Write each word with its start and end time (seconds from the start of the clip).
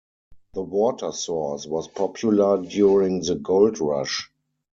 The 0.55 0.63
water 0.63 1.11
source 1.11 1.67
was 1.67 1.87
popular 1.87 2.59
during 2.63 3.21
the 3.21 3.35
Gold 3.35 3.77
Rush. 3.79 4.31